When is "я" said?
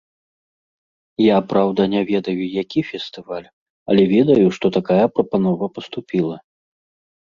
1.23-1.35